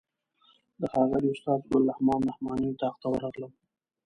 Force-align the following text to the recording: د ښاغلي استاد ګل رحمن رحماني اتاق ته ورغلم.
د 0.79 0.81
ښاغلي 0.93 1.29
استاد 1.31 1.59
ګل 1.69 1.83
رحمن 1.91 2.19
رحماني 2.29 2.67
اتاق 2.71 2.95
ته 3.01 3.07
ورغلم. 3.09 3.51